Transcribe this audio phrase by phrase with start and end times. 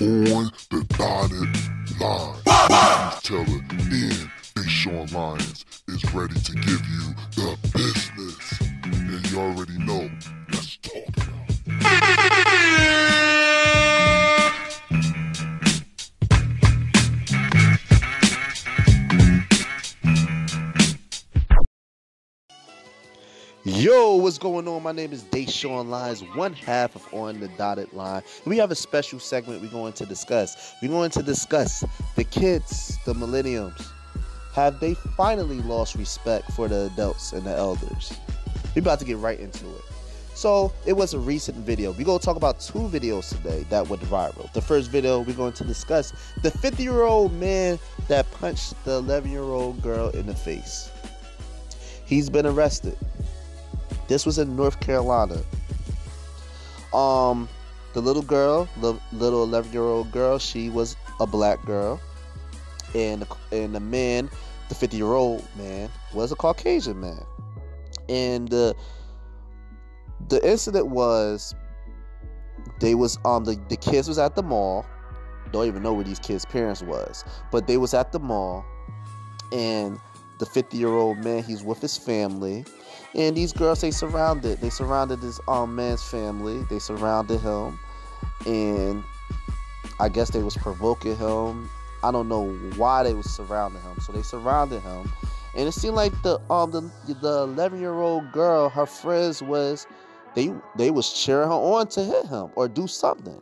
[0.00, 2.34] on the dotted line.
[2.68, 7.14] News teller and Deshaun Lyons is ready to give you
[24.84, 28.22] My name is Deshaun Lyons, one half of On the Dotted Line.
[28.44, 30.74] We have a special segment we're going to discuss.
[30.82, 31.82] We're going to discuss
[32.16, 33.80] the kids, the millenniums.
[34.52, 38.12] Have they finally lost respect for the adults and the elders?
[38.74, 39.80] We're about to get right into it.
[40.34, 41.92] So, it was a recent video.
[41.92, 44.52] We're going to talk about two videos today that went viral.
[44.52, 46.12] The first video, we're going to discuss
[46.42, 50.90] the 50 year old man that punched the 11 year old girl in the face.
[52.04, 52.98] He's been arrested.
[54.08, 55.42] This was in North Carolina.
[56.92, 57.48] Um,
[57.94, 62.00] the little girl, the little 11 year old girl, she was a black girl,
[62.94, 64.30] and and the man,
[64.68, 67.24] the 50 year old man, was a Caucasian man.
[68.08, 68.74] And uh,
[70.28, 71.54] the incident was,
[72.80, 74.84] they was um the the kids was at the mall.
[75.52, 78.64] Don't even know where these kids' parents was, but they was at the mall,
[79.52, 79.98] and
[80.38, 82.64] the 50 year old man, he's with his family
[83.14, 86.62] and these girls they surrounded they surrounded this um man's family.
[86.64, 87.78] They surrounded him.
[88.46, 89.04] And
[90.00, 91.70] i guess they was provoking him.
[92.02, 93.98] I don't know why they was surrounding him.
[94.00, 95.10] So they surrounded him.
[95.56, 99.86] And it seemed like the um the the 11 year old girl her friends was
[100.34, 103.40] they they was cheering her on to hit him or do something.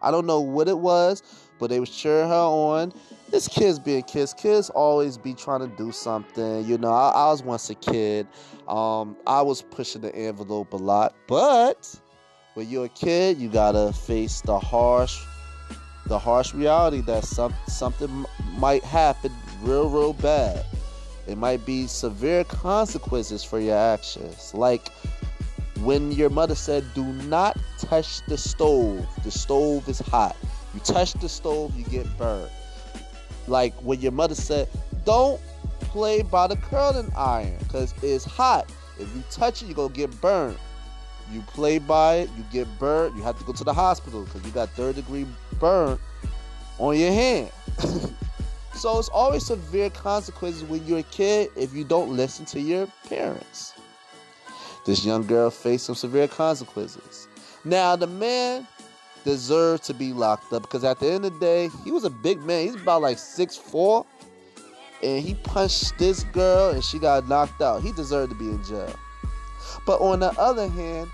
[0.00, 1.22] I don't know what it was
[1.62, 2.92] but they was cheering her on
[3.30, 7.30] this kids being kids kids always be trying to do something you know i, I
[7.30, 8.26] was once a kid
[8.68, 11.94] um, I was pushing the envelope a lot, but
[12.54, 15.20] when you're a kid, you gotta face the harsh,
[16.06, 18.24] the harsh reality that some something
[18.58, 20.64] might happen real, real bad.
[21.26, 24.88] It might be severe consequences for your actions, like
[25.80, 29.06] when your mother said, "Do not touch the stove.
[29.24, 30.36] The stove is hot.
[30.74, 32.50] You touch the stove, you get burned."
[33.46, 34.68] Like when your mother said,
[35.04, 35.40] "Don't
[35.92, 38.72] play by the curling iron because it's hot.
[38.98, 40.58] If you touch it, you're going to get burned.
[41.30, 43.16] You play by it, you get burnt.
[43.16, 45.26] You have to go to the hospital because you got third degree
[45.60, 45.98] burn
[46.78, 47.50] on your hand.
[48.74, 52.86] so it's always severe consequences when you're a kid if you don't listen to your
[53.08, 53.74] parents.
[54.84, 57.28] This young girl faced some severe consequences.
[57.64, 58.66] Now, the man
[59.24, 62.10] deserved to be locked up because at the end of the day, he was a
[62.10, 62.66] big man.
[62.66, 64.06] He's about like six four
[65.02, 67.82] and he punched this girl and she got knocked out.
[67.82, 68.94] He deserved to be in jail.
[69.84, 71.10] But on the other hand,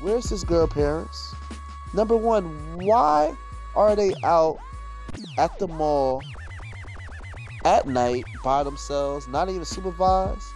[0.00, 1.34] where's his girl parents?
[1.92, 2.44] Number one,
[2.78, 3.36] why
[3.74, 4.58] are they out
[5.38, 6.22] at the mall
[7.64, 10.48] at night by themselves, not even supervised?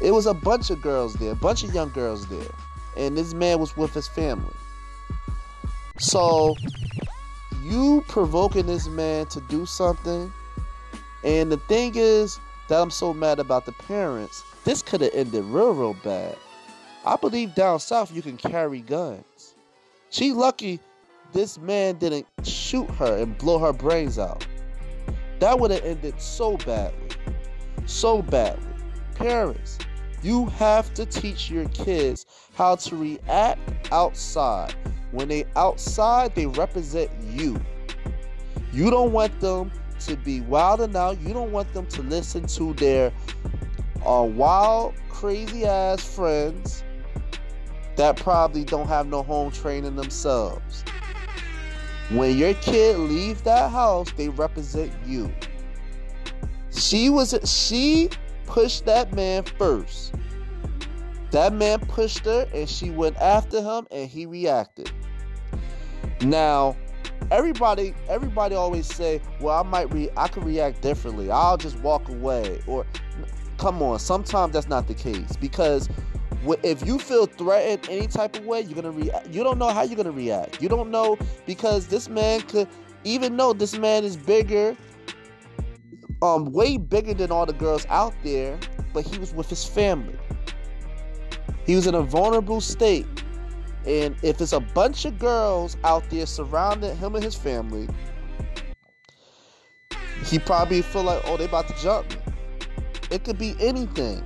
[0.00, 2.50] It was a bunch of girls there, a bunch of young girls there,
[2.96, 4.54] and this man was with his family.
[6.02, 6.56] So,
[7.62, 10.32] you provoking this man to do something
[11.22, 14.42] and the thing is that I'm so mad about the parents.
[14.64, 16.36] This could have ended real, real bad.
[17.06, 19.54] I believe down south you can carry guns.
[20.10, 20.80] She lucky
[21.32, 24.44] this man didn't shoot her and blow her brains out.
[25.38, 27.10] That would have ended so badly.
[27.86, 28.66] So badly.
[29.14, 29.78] Parents,
[30.20, 33.60] you have to teach your kids how to react
[33.92, 34.74] outside.
[35.12, 37.60] When they outside, they represent you.
[38.72, 41.20] You don't want them to be wild out.
[41.20, 43.12] You don't want them to listen to their
[44.04, 46.82] uh, wild, crazy ass friends
[47.96, 50.84] that probably don't have no home training themselves.
[52.10, 55.32] When your kid leave that house, they represent you.
[56.70, 58.10] She was she
[58.46, 60.14] pushed that man first.
[61.30, 64.90] That man pushed her and she went after him and he reacted.
[66.24, 66.76] Now,
[67.30, 71.30] everybody everybody always say well i might re i could react differently.
[71.30, 72.86] I'll just walk away or
[73.58, 75.88] come on sometimes that's not the case because
[76.64, 79.82] if you feel threatened any type of way you're gonna react you don't know how
[79.82, 80.60] you're gonna react.
[80.60, 81.16] You don't know
[81.46, 82.68] because this man could
[83.04, 84.76] even though this man is bigger
[86.20, 88.58] um way bigger than all the girls out there
[88.92, 90.18] but he was with his family.
[91.64, 93.06] He was in a vulnerable state
[93.86, 97.88] and if it's a bunch of girls out there surrounding him and his family,
[100.24, 102.16] he probably feel like, oh, they about to jump me.
[103.10, 104.24] It could be anything.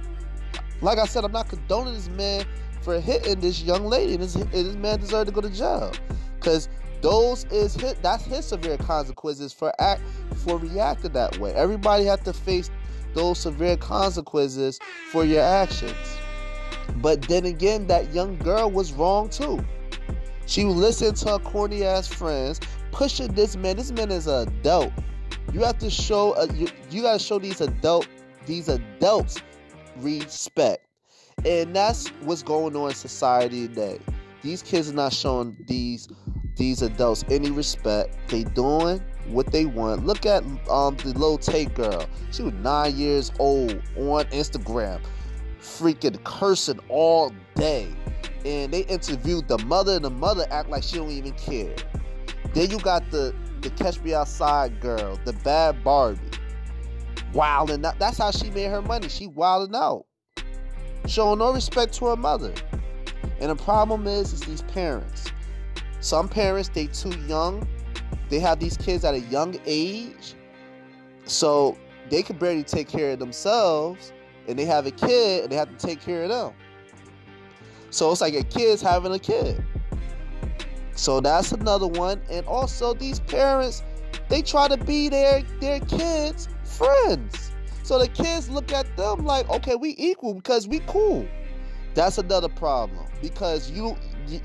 [0.83, 2.45] Like I said, I'm not condoning this man
[2.83, 5.93] for hitting this young lady, and this, this man deserved to go to jail.
[6.37, 6.69] Because
[7.01, 10.03] those is his, that's his severe consequences for act
[10.37, 11.53] for reacting that way.
[11.55, 12.71] Everybody have to face
[13.15, 14.79] those severe consequences
[15.11, 15.97] for your actions.
[16.97, 19.65] But then again, that young girl was wrong too.
[20.47, 22.61] She was listening to her corny ass friends,
[22.93, 23.77] pushing this man.
[23.77, 24.93] This man is an adult.
[25.53, 28.09] You have to show uh, you, you got to show these adult
[28.47, 29.43] these adults
[29.97, 30.87] respect,
[31.45, 33.99] and that's what's going on in society today.
[34.43, 36.09] These kids are not showing these
[36.57, 38.17] these adults any respect.
[38.29, 40.07] They doing what they want.
[40.07, 42.07] Look at um the little Tay girl.
[42.31, 45.01] She was nine years old on Instagram,
[45.67, 47.89] freaking cursing all day.
[48.45, 51.75] And they interviewed the mother, and the mother act like she don't even care.
[52.55, 56.21] Then you got the the Catch Me Outside girl, the bad Barbie.
[57.33, 57.99] Wilding out.
[57.99, 59.09] That's how she made her money.
[59.09, 60.07] She wilding out.
[61.07, 62.55] Showing no respect to her mother.
[63.41, 65.31] And the problem is, is these parents.
[66.01, 67.67] Some parents, they too young.
[68.29, 70.35] They have these kids at a young age.
[71.25, 71.77] So
[72.09, 74.13] they can barely take care of themselves.
[74.49, 76.53] And they have a kid and they have to take care of them.
[77.91, 79.65] So it's like a kid's having a kid.
[80.95, 82.21] So that's another one.
[82.31, 83.83] And also these parents,
[84.29, 87.53] they try to be their their kids' friends.
[87.83, 91.27] So the kids look at them like, okay, we equal because we cool.
[91.95, 93.97] That's another problem because you,
[94.27, 94.41] you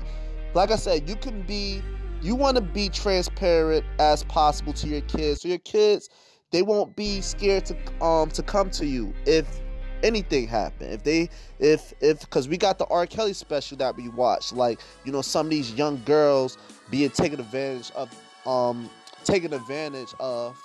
[0.54, 1.82] like I said, you can be
[2.22, 5.42] you want to be transparent as possible to your kids.
[5.42, 6.08] So your kids,
[6.52, 9.60] they won't be scared to um to come to you if
[10.02, 10.90] anything happen.
[10.90, 11.28] If they
[11.58, 13.06] if if because we got the R.
[13.06, 16.58] Kelly special that we watched, like you know some of these young girls
[16.90, 18.10] being taken advantage of
[18.46, 18.90] um
[19.24, 20.56] taken advantage of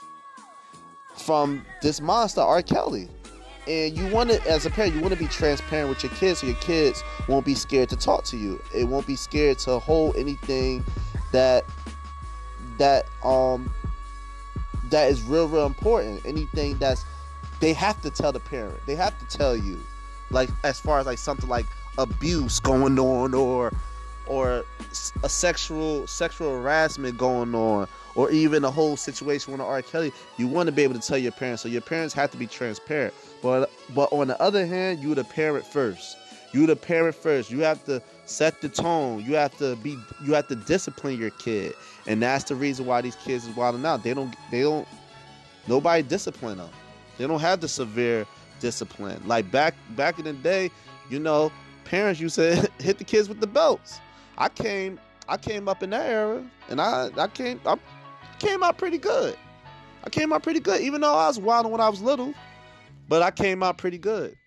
[1.17, 2.61] from this monster R.
[2.61, 3.09] Kelly.
[3.67, 6.39] And you want to, as a parent, you want to be transparent with your kids
[6.39, 8.61] so your kids won't be scared to talk to you.
[8.73, 10.85] It won't be scared to hold anything
[11.33, 11.65] that
[12.77, 13.73] that um
[14.89, 16.25] that is real real important.
[16.25, 17.03] Anything that's
[17.59, 18.79] they have to tell the parent.
[18.85, 19.79] They have to tell you,
[20.29, 21.65] like as far as like something like
[21.97, 23.71] abuse going on or
[24.27, 24.63] or
[25.23, 29.81] a sexual sexual harassment going on or even a whole situation with R.
[29.81, 31.61] Kelly, you want to be able to tell your parents.
[31.61, 33.13] So your parents have to be transparent.
[33.41, 36.17] But but on the other hand, you the parent first.
[36.53, 37.51] You the parent first.
[37.51, 39.23] You have to set the tone.
[39.23, 39.97] You have to be.
[40.23, 41.73] You have to discipline your kid,
[42.07, 44.03] and that's the reason why these kids is wilding out.
[44.03, 44.35] They don't.
[44.51, 44.87] They don't.
[45.67, 46.69] Nobody discipline them.
[47.17, 48.25] They don't have the severe
[48.59, 49.21] discipline.
[49.25, 50.71] Like back back in the day,
[51.09, 51.51] you know,
[51.85, 53.99] parents used to hit the kids with the belts.
[54.37, 57.77] I came I came up in that era, and I I came I
[58.39, 59.35] came out pretty good.
[60.03, 62.33] I came out pretty good, even though I was wild when I was little,
[63.09, 64.37] but I came out pretty good.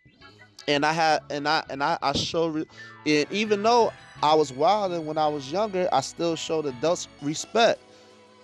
[0.68, 2.66] And I had and I and I I showed
[3.04, 3.92] it even though
[4.22, 7.80] I was wild when I was younger, I still showed adults respect.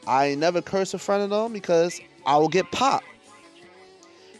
[0.06, 3.04] I never curse in front of them because I will get popped.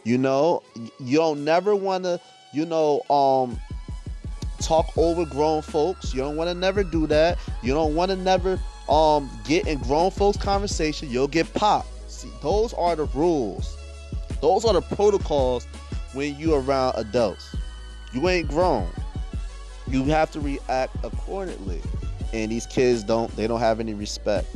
[0.07, 0.63] You know,
[1.01, 2.17] you don't never want to,
[2.53, 3.59] you know, um,
[4.61, 6.13] talk over grown folks.
[6.13, 7.37] You don't want to never do that.
[7.61, 8.57] You don't want to never
[8.87, 11.09] um get in grown folks conversation.
[11.09, 11.89] You'll get popped.
[12.09, 13.75] See, those are the rules.
[14.39, 15.67] Those are the protocols
[16.13, 17.53] when you around adults.
[18.13, 18.87] You ain't grown.
[19.87, 21.81] You have to react accordingly.
[22.31, 24.47] And these kids don't they don't have any respect.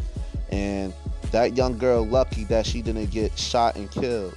[0.50, 0.94] And
[1.32, 4.34] that young girl lucky that she didn't get shot and killed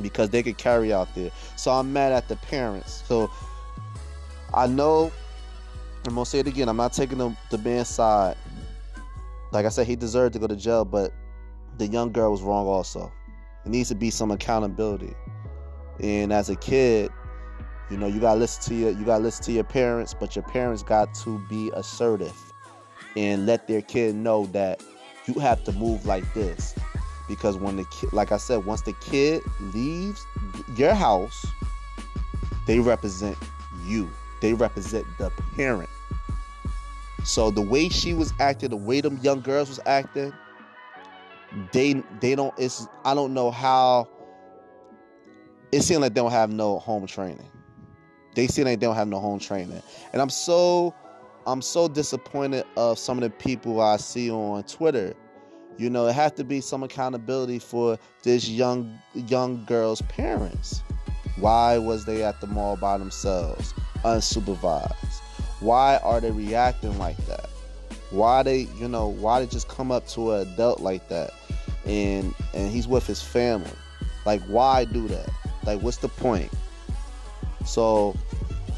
[0.00, 1.30] because they could carry out there.
[1.56, 3.02] So I'm mad at the parents.
[3.06, 3.30] So
[4.54, 5.12] I know
[6.06, 6.68] I'm gonna say it again.
[6.68, 8.36] I'm not taking the, the man's side.
[9.52, 11.12] Like I said, he deserved to go to jail, but
[11.78, 13.12] the young girl was wrong also.
[13.64, 15.14] It needs to be some accountability.
[16.00, 17.12] And as a kid,
[17.90, 20.42] you know, you gotta listen to your you gotta listen to your parents, but your
[20.44, 22.34] parents got to be assertive
[23.16, 24.82] and let their kid know that
[25.26, 26.74] you have to move like this.
[27.28, 30.26] Because when the kid like I said, once the kid leaves
[30.76, 31.46] your house,
[32.66, 33.36] they represent
[33.84, 34.10] you
[34.42, 35.88] they represent the parent.
[37.24, 40.34] So the way she was acting, the way them young girls was acting,
[41.72, 44.08] they they don't it's I don't know how
[45.70, 47.48] it seems like they don't have no home training.
[48.34, 49.80] They seem like they don't have no home training.
[50.12, 50.92] And I'm so
[51.46, 55.14] I'm so disappointed of some of the people I see on Twitter.
[55.82, 60.80] You know, it has to be some accountability for this young young girl's parents.
[61.40, 63.74] Why was they at the mall by themselves?
[64.04, 65.20] unsupervised?
[65.58, 67.50] Why are they reacting like that?
[68.10, 71.32] Why they, you know, why they just come up to an adult like that
[71.84, 73.68] and and he's with his family?
[74.24, 75.30] Like why do that?
[75.66, 76.52] Like what's the point?
[77.66, 78.14] So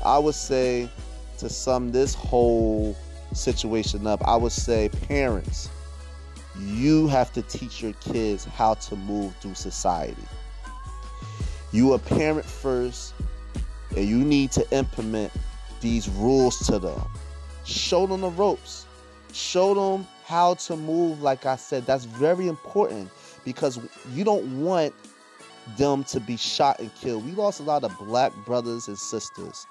[0.06, 0.88] I would say
[1.36, 2.96] to sum this whole
[3.34, 5.68] situation up, I would say parents,
[6.58, 10.22] you have to teach your kids how to move through society.
[11.72, 13.14] You a parent first,
[13.96, 15.32] and you need to implement
[15.80, 17.00] these rules to them.
[17.64, 18.86] Show them the ropes.
[19.32, 21.22] Show them how to move.
[21.22, 23.10] Like I said, that's very important
[23.44, 23.80] because
[24.12, 24.94] you don't want
[25.76, 27.24] them to be shot and killed.
[27.24, 29.66] We lost a lot of black brothers and sisters.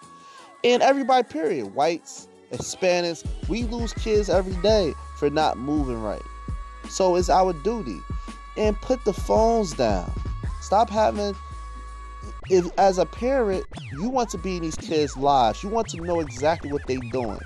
[0.64, 1.74] And everybody, period.
[1.74, 6.22] Whites, Hispanics, we lose kids every day for not moving right.
[6.90, 8.02] So it's our duty.
[8.56, 10.12] And put the phones down.
[10.62, 11.36] Stop having
[12.50, 15.64] if as a parent, you want to be in these kids' lives.
[15.64, 17.40] You want to know exactly what they're doing.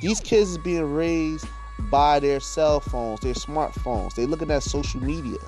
[0.00, 1.46] These kids is being raised
[1.90, 4.14] by their cell phones, their smartphones.
[4.14, 5.38] They're looking at social media.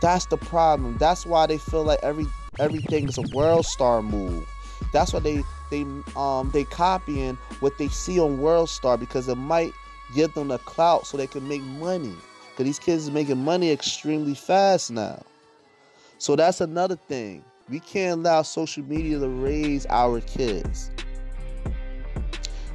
[0.00, 0.96] That's the problem.
[0.98, 2.26] That's why they feel like every
[2.58, 4.48] everything is a world star move.
[4.92, 9.36] That's why they they um they copying what they see on World Star because it
[9.36, 9.74] might
[10.14, 12.14] give them the clout so they can make money.
[12.56, 15.22] Cause these kids are making money extremely fast now.
[16.18, 17.44] So that's another thing.
[17.68, 20.90] We can't allow social media to raise our kids.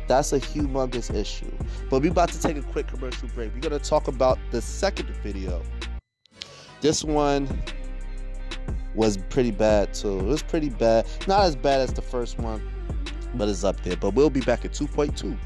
[0.08, 1.52] That's a humongous issue.
[1.90, 3.54] But we're about to take a quick commercial break.
[3.54, 5.62] We're gonna talk about the second video.
[6.82, 7.48] This one
[8.96, 10.20] was pretty bad too.
[10.20, 11.06] It was pretty bad.
[11.28, 12.62] Not as bad as the first one,
[13.36, 13.98] but it's up there.
[13.98, 15.38] But we'll be back at 2.2.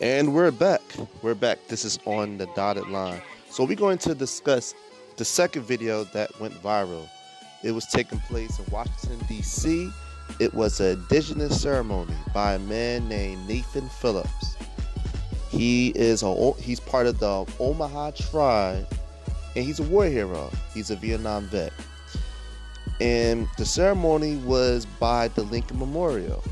[0.00, 0.80] And we're back.
[1.22, 1.58] We're back.
[1.66, 3.20] This is on the dotted line.
[3.50, 4.72] So we're going to discuss
[5.16, 7.08] the second video that went viral.
[7.64, 9.90] It was taking place in Washington, D.C.
[10.38, 14.56] It was an indigenous ceremony by a man named Nathan Phillips.
[15.50, 18.86] He is a he's part of the Omaha tribe,
[19.56, 20.48] and he's a war hero.
[20.74, 21.72] He's a Vietnam vet.
[23.00, 26.44] And the ceremony was by the Lincoln Memorial.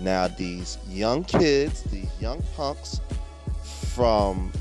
[0.00, 3.00] Now, these young kids, these young punks
[3.94, 4.52] from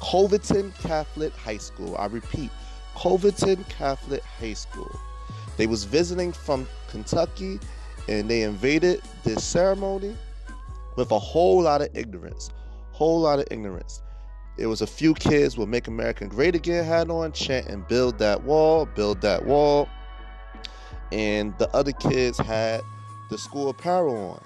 [0.00, 2.50] Covington Catholic High School, I repeat,
[2.96, 4.90] Covington Catholic High School.
[5.56, 7.58] They was visiting from Kentucky
[8.08, 10.16] and they invaded this ceremony
[10.96, 12.50] with a whole lot of ignorance.
[12.92, 14.02] Whole lot of ignorance.
[14.56, 18.44] It was a few kids with Make America Great Again hat on, chanting, build that
[18.44, 19.88] wall, build that wall.
[21.10, 22.82] And the other kids had
[23.30, 24.44] the school apparel on.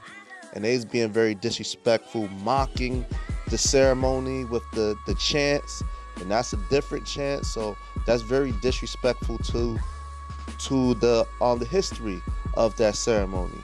[0.55, 3.05] And they was being very disrespectful, mocking
[3.49, 5.83] the ceremony with the, the chants.
[6.21, 7.47] And that's a different chant.
[7.47, 7.77] So
[8.07, 9.79] that's very disrespectful to
[10.59, 12.21] to the um the history
[12.55, 13.63] of that ceremony.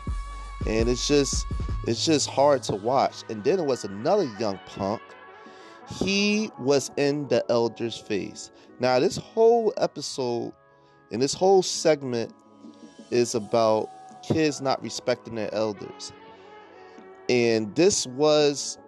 [0.66, 1.46] And it's just
[1.86, 3.24] it's just hard to watch.
[3.28, 5.02] And then it was another young punk.
[5.88, 8.50] He was in the elder's face.
[8.80, 10.52] Now this whole episode
[11.10, 12.32] and this whole segment
[13.10, 13.90] is about
[14.22, 16.12] kids not respecting their elders.
[17.28, 18.78] And this was,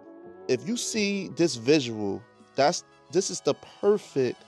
[0.48, 2.22] if you see this visual,
[2.54, 4.42] that's this is the perfect,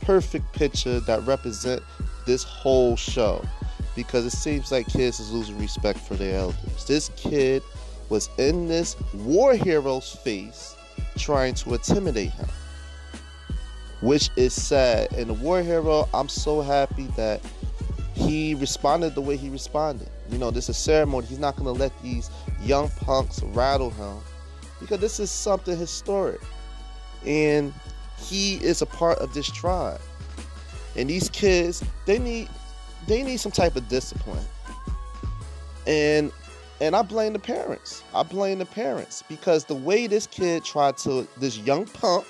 [0.00, 1.82] perfect picture that represent
[2.26, 3.44] this whole show.
[3.94, 6.84] Because it seems like kids is losing respect for their elders.
[6.86, 7.62] This kid
[8.08, 10.74] was in this war hero's face
[11.18, 12.48] trying to intimidate him.
[14.00, 15.12] Which is sad.
[15.12, 17.42] And the war hero, I'm so happy that
[18.14, 20.08] he responded the way he responded.
[20.30, 21.26] You know, this is a ceremony.
[21.26, 22.30] He's not to let these
[22.62, 24.18] young punks rattle him
[24.80, 26.40] because this is something historic.
[27.26, 27.72] And
[28.18, 30.00] he is a part of this tribe.
[30.96, 32.48] And these kids, they need
[33.06, 34.44] they need some type of discipline.
[35.86, 36.32] And
[36.80, 38.02] and I blame the parents.
[38.14, 42.26] I blame the parents because the way this kid tried to this young punk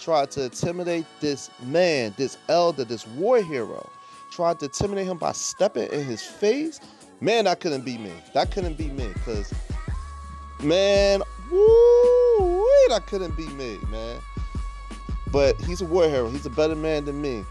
[0.00, 3.88] tried to intimidate this man, this elder, this war hero,
[4.32, 6.80] tried to intimidate him by stepping in his face
[7.22, 8.12] man, that couldn't be me.
[8.34, 9.52] That couldn't be me, cause
[10.62, 14.20] man, woo, I couldn't be me, man.
[15.30, 16.28] But he's a war hero.
[16.28, 17.44] He's a better man than me.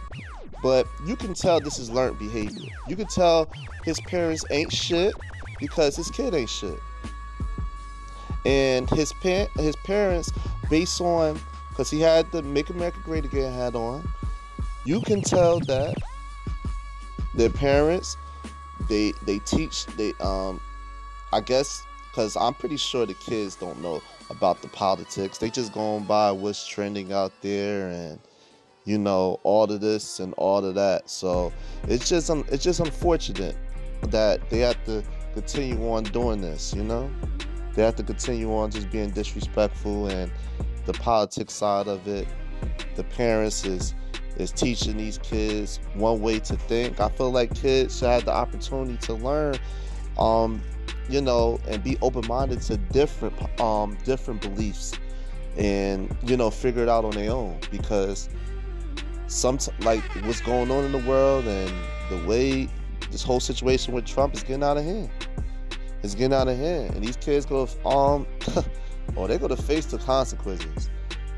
[0.62, 2.70] But you can tell this is learned behavior.
[2.88, 3.50] You can tell
[3.84, 5.16] his parents ain't shit
[5.60, 6.80] because his kid ain't shit.
[8.46, 10.32] And his pa- his parents,
[10.70, 11.40] based on,
[11.70, 14.08] because he had the Make America Great Again hat on,
[14.86, 15.96] you can tell that
[17.34, 18.18] their parents
[18.88, 20.60] they they teach they um
[21.32, 25.38] I guess because I'm pretty sure the kids don't know about the politics.
[25.38, 28.20] They just going by what's trending out there and
[28.84, 31.10] you know all of this and all of that.
[31.10, 31.54] So
[31.88, 33.56] it's just it's just unfortunate
[34.10, 35.04] that they have to
[35.34, 36.74] continue on doing this.
[36.74, 37.10] You know,
[37.74, 40.32] they have to continue on just being disrespectful and
[40.86, 42.28] the politics side of it.
[42.96, 43.96] The parents is
[44.38, 47.00] is teaching these kids one way to think.
[47.00, 49.56] I feel like kids should have the opportunity to learn,
[50.18, 50.62] um,
[51.12, 54.94] you know, and be open minded to different um different beliefs,
[55.58, 58.30] and you know, figure it out on their own because
[59.28, 61.72] some like what's going on in the world and
[62.10, 62.68] the way
[63.12, 65.10] this whole situation with Trump is getting out of hand.
[66.04, 68.26] It's getting out of hand, and these kids go um,
[69.16, 70.90] or they go to face the consequences.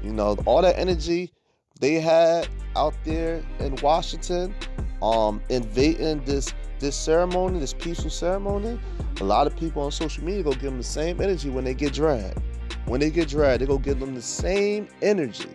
[0.02, 1.32] You know, all that energy
[1.80, 4.54] they had out there in Washington,
[5.02, 8.80] um, invading this this ceremony, this peaceful ceremony.
[9.24, 11.74] A lot of people on social media go give them the same energy when they
[11.74, 12.42] get dragged.
[12.88, 15.48] When they get dragged, they go give them the same energy.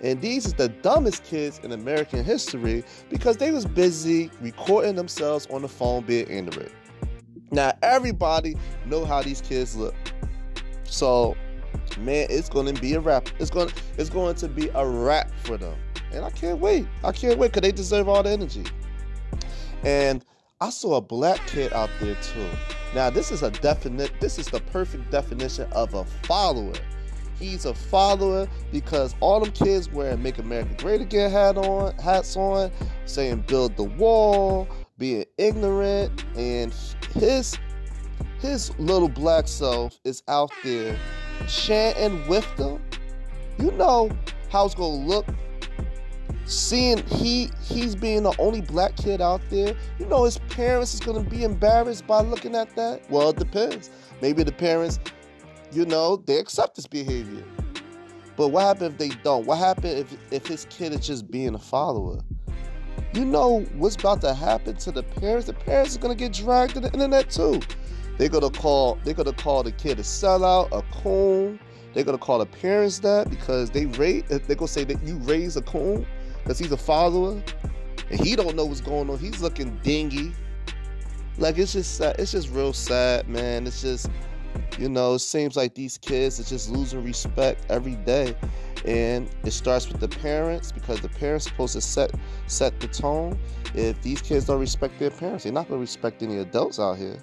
[0.00, 5.48] And these is the dumbest kids in American history because they was busy recording themselves
[5.50, 6.70] on the phone being ignorant.
[7.50, 9.96] Now everybody know how these kids look.
[10.84, 11.36] So,
[11.98, 13.28] man, it's gonna be a rap.
[13.40, 15.76] It's going it's going to be a rap for them.
[16.12, 16.86] And I can't wait.
[17.02, 18.62] I can't wait because they deserve all the energy.
[19.82, 20.24] And
[20.60, 22.46] I saw a black kid out there too.
[22.94, 26.74] Now this is a definite this is the perfect definition of a follower.
[27.38, 32.36] He's a follower because all them kids wearing "Make America Great Again" hat on, hats
[32.36, 32.70] on,
[33.06, 34.68] saying "Build the Wall,"
[34.98, 36.74] being ignorant, and
[37.14, 37.56] his
[38.40, 40.98] his little black self is out there
[41.48, 42.82] chanting with them.
[43.58, 44.10] You know
[44.50, 45.26] how it's gonna look
[46.50, 51.00] seeing he he's being the only black kid out there you know his parents is
[51.00, 53.90] going to be embarrassed by looking at that well it depends
[54.20, 54.98] maybe the parents
[55.72, 57.44] you know, they accept this behavior.
[58.36, 59.46] But what happens if they don't?
[59.46, 62.20] What happens if, if his kid is just being a follower?
[63.12, 65.46] You know what's about to happen to the parents?
[65.46, 67.60] The parents are gonna get dragged to the internet too.
[68.18, 71.58] They're gonna call they're gonna call the kid a sellout, a coon.
[71.92, 75.56] They're gonna call the parents that because they raise they're gonna say that you raise
[75.56, 76.06] a coon
[76.42, 77.42] because he's a follower
[78.10, 79.18] and he don't know what's going on.
[79.18, 80.32] He's looking dingy.
[81.38, 82.16] Like it's just sad.
[82.18, 83.66] it's just real sad, man.
[83.66, 84.10] It's just
[84.78, 88.36] you know, it seems like these kids are just losing respect every day.
[88.84, 92.12] And it starts with the parents because the parents are supposed to set
[92.46, 93.38] set the tone.
[93.74, 97.18] If these kids don't respect their parents, they're not gonna respect any adults out here.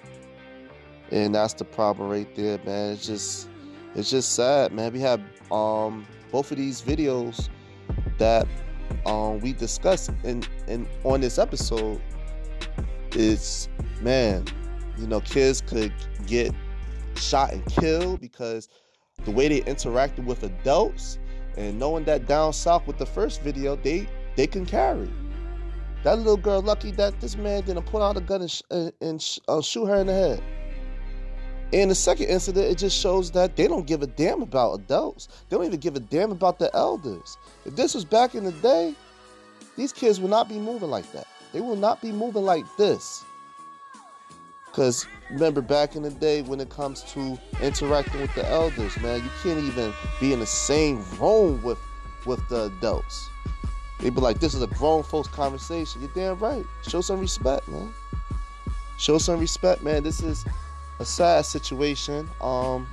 [1.10, 2.92] And that's the problem right there, man.
[2.92, 3.48] It's just
[3.94, 4.92] it's just sad, man.
[4.92, 7.48] We have um both of these videos
[8.18, 8.46] that
[9.06, 12.00] um we discussed in, in on this episode.
[13.12, 13.68] It's
[14.00, 14.44] man,
[14.98, 15.92] you know, kids could
[16.26, 16.52] get
[17.16, 18.68] shot and killed because
[19.24, 21.18] the way they interacted with adults
[21.56, 25.10] and knowing that down south with the first video, they they can carry.
[26.04, 28.62] That little girl lucky that this man didn't pull out a gun and, sh-
[29.00, 30.42] and sh- uh, shoot her in the head.
[31.70, 35.28] In the second incident, it just shows that they don't give a damn about adults.
[35.48, 37.36] They don't even give a damn about the elders.
[37.66, 38.94] If this was back in the day,
[39.76, 41.26] these kids would not be moving like that.
[41.52, 43.24] They will not be moving like this.
[44.66, 49.22] Because remember back in the day when it comes to interacting with the elders, man,
[49.22, 51.78] you can't even be in the same room with
[52.26, 53.28] with the adults.
[54.00, 56.00] They'd be like, this is a grown folks conversation.
[56.00, 56.64] You're damn right.
[56.86, 57.92] Show some respect, man.
[58.98, 60.02] Show some respect, man.
[60.02, 60.44] This is
[60.98, 62.28] a sad situation.
[62.40, 62.86] Um,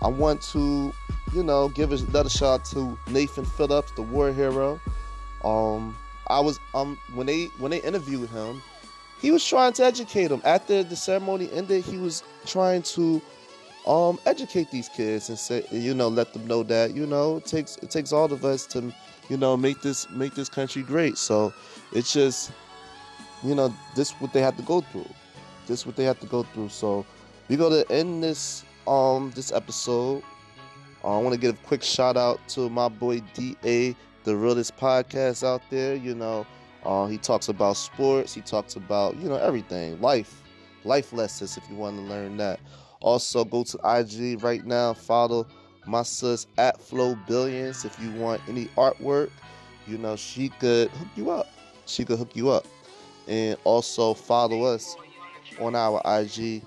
[0.00, 0.92] I want to,
[1.32, 4.80] you know, give another shout to Nathan Phillips, the war hero.
[5.44, 5.96] Um,
[6.28, 8.62] I was um when they when they interviewed him,
[9.20, 10.40] he was trying to educate them.
[10.44, 13.20] After the ceremony ended, he was trying to
[13.86, 17.46] um, educate these kids and say, you know, let them know that you know it
[17.46, 18.92] takes it takes all of us to,
[19.28, 21.18] you know, make this make this country great.
[21.18, 21.52] So
[21.92, 22.52] it's just,
[23.44, 25.08] you know, this what they have to go through.
[25.72, 26.68] This what they have to go through.
[26.68, 27.06] So
[27.48, 30.22] we're gonna end this um this episode.
[31.02, 34.76] Uh, I want to give a quick shout out to my boy Da, the realest
[34.76, 35.94] podcast out there.
[35.94, 36.46] You know.
[36.84, 38.34] Uh, he talks about sports.
[38.34, 40.42] He talks about you know everything, life,
[40.84, 41.56] life lessons.
[41.56, 42.60] If you want to learn that,
[43.00, 44.92] also go to IG right now.
[44.92, 45.46] Follow
[45.86, 47.86] my sis at Flow Billions.
[47.86, 49.30] If you want any artwork,
[49.86, 51.46] you know she could hook you up.
[51.86, 52.66] She could hook you up,
[53.26, 54.96] and also follow us
[55.60, 56.62] on our IG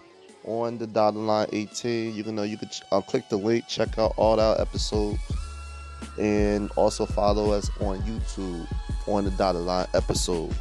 [0.45, 2.13] on the dotted line 18.
[2.13, 5.19] You can know you could uh, click the link, check out all our episodes,
[6.19, 8.67] and also follow us on YouTube
[9.07, 10.55] on the dotted line episodes.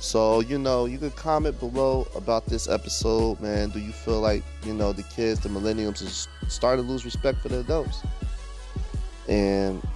[0.00, 3.68] So, you know, you can comment below about this episode, man.
[3.68, 7.38] Do you feel like, you know, the kids, the millenniums is starting to lose respect
[7.40, 8.02] for the adults?
[9.28, 9.86] And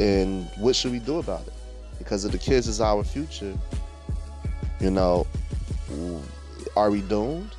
[0.00, 1.52] and what should we do about it?
[1.98, 3.54] Because if the kids is our future,
[4.80, 5.26] you know,
[6.76, 7.54] are we doomed?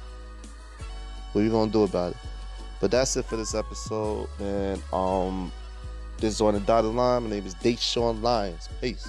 [1.32, 2.17] What are you gonna do about it?
[2.80, 4.82] But that's it for this episode, man.
[4.93, 5.51] Um
[6.17, 7.23] this is on the dotted line.
[7.23, 8.69] My name is Deshaun Lyons.
[8.82, 9.08] Peace.